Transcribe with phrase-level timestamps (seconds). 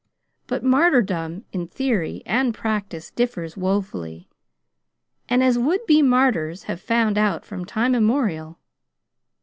[0.47, 4.27] But martyrdom in theory and practice differs woefully,
[5.29, 8.57] as would be martyrs have found out from time immemorial.